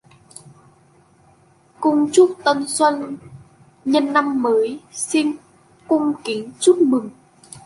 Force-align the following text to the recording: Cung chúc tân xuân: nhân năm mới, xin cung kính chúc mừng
Cung 1.79 2.09
chúc 2.11 2.29
tân 2.43 2.67
xuân: 2.67 3.17
nhân 3.85 4.13
năm 4.13 4.41
mới, 4.41 4.79
xin 4.91 5.35
cung 5.87 6.13
kính 6.23 6.51
chúc 6.59 6.77
mừng 6.77 7.09